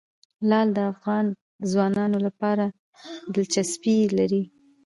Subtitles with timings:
[0.49, 1.25] لعل د افغان
[1.71, 2.65] ځوانانو لپاره
[3.33, 4.43] دلچسپي لري.